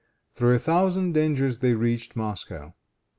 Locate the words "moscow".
2.15-2.73